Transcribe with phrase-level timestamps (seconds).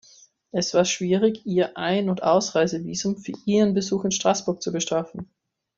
[0.51, 5.29] Es war schwierig, Ihr Einund Ausreisevisum für Ihren Besuch in Straßburg zu beschaffen.